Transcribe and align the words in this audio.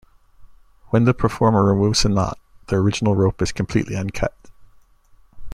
When 0.87 1.03
the 1.03 1.13
performer 1.13 1.63
removes 1.63 2.01
the 2.01 2.09
knot, 2.09 2.39
the 2.69 2.77
original 2.77 3.15
rope 3.15 3.39
is 3.43 3.51
completely 3.51 3.95
uncut. 3.95 4.33